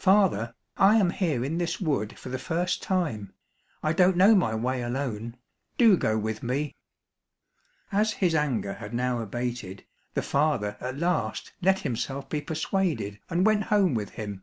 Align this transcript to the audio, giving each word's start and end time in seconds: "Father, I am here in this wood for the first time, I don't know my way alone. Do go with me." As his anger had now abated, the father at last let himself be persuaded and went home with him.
"Father, 0.00 0.56
I 0.76 0.96
am 0.96 1.10
here 1.10 1.44
in 1.44 1.58
this 1.58 1.80
wood 1.80 2.18
for 2.18 2.30
the 2.30 2.38
first 2.40 2.82
time, 2.82 3.32
I 3.80 3.92
don't 3.92 4.16
know 4.16 4.34
my 4.34 4.52
way 4.56 4.82
alone. 4.82 5.36
Do 5.76 5.96
go 5.96 6.18
with 6.18 6.42
me." 6.42 6.74
As 7.92 8.14
his 8.14 8.34
anger 8.34 8.72
had 8.74 8.92
now 8.92 9.20
abated, 9.20 9.86
the 10.14 10.22
father 10.22 10.76
at 10.80 10.98
last 10.98 11.52
let 11.62 11.78
himself 11.82 12.28
be 12.28 12.40
persuaded 12.40 13.20
and 13.30 13.46
went 13.46 13.62
home 13.70 13.94
with 13.94 14.10
him. 14.18 14.42